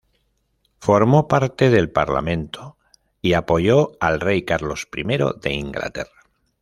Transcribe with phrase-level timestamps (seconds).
[0.79, 2.75] Formó parte del Parlamento
[3.21, 5.03] y apoyó al rey Carlos I
[5.39, 6.23] de Inglaterra.